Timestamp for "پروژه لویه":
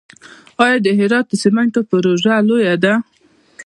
1.89-2.75